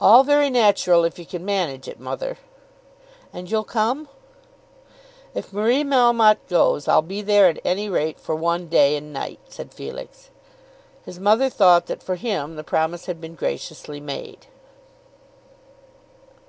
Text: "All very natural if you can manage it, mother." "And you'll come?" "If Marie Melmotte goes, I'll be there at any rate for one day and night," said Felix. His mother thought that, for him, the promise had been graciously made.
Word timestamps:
"All 0.00 0.24
very 0.24 0.50
natural 0.50 1.04
if 1.04 1.16
you 1.16 1.24
can 1.24 1.44
manage 1.44 1.86
it, 1.86 2.00
mother." 2.00 2.38
"And 3.32 3.48
you'll 3.48 3.62
come?" 3.62 4.08
"If 5.32 5.52
Marie 5.52 5.84
Melmotte 5.84 6.44
goes, 6.48 6.88
I'll 6.88 7.02
be 7.06 7.22
there 7.22 7.46
at 7.46 7.60
any 7.64 7.88
rate 7.88 8.18
for 8.18 8.34
one 8.34 8.66
day 8.66 8.96
and 8.96 9.12
night," 9.12 9.38
said 9.48 9.72
Felix. 9.72 10.30
His 11.04 11.20
mother 11.20 11.48
thought 11.48 11.86
that, 11.86 12.02
for 12.02 12.16
him, 12.16 12.56
the 12.56 12.64
promise 12.64 13.06
had 13.06 13.20
been 13.20 13.36
graciously 13.36 14.00
made. 14.00 14.48